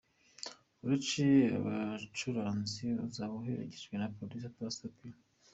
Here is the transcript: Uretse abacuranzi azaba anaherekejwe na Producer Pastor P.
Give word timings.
Uretse 0.83 1.23
abacuranzi 1.57 2.85
azaba 3.05 3.33
anaherekejwe 3.37 3.93
na 3.97 4.11
Producer 4.15 4.53
Pastor 4.57 4.91
P. 4.95 4.97